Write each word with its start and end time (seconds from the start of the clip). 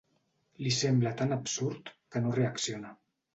Li 0.67 0.71
sembla 0.77 1.11
tan 1.19 1.35
absurd 1.35 1.93
que 2.17 2.23
no 2.25 2.33
reacciona. 2.39 2.97